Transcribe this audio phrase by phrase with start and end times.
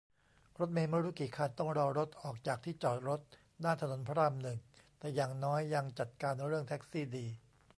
[0.59, 3.19] รถเมล์ไม่รู้กี่คันต้องรอรถออกจากที่จอดรถ
[3.63, 4.57] ด้านถนนพระรามหนึ่ง
[4.99, 7.25] แต่อย่างน้อยยังจัดการเรื่องแท็กซี่ดี